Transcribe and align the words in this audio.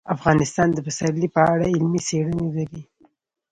افغانستان 0.15 0.67
د 0.73 0.77
پسرلی 0.85 1.27
په 1.35 1.41
اړه 1.53 1.65
علمي 1.73 2.01
څېړنې 2.07 2.47
لري. 2.57 2.81